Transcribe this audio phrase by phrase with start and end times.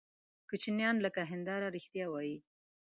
[0.49, 2.37] کوچنیان لکه هنداره رښتیا وایي.